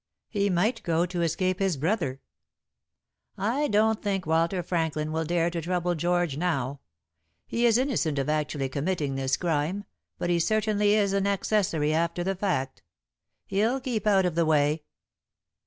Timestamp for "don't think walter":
3.67-4.63